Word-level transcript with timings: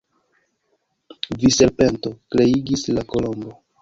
"Vi 1.43 1.51
serpento!" 1.57 2.13
kriegis 2.37 2.87
la 2.97 3.05
Kolombo. 3.13 3.55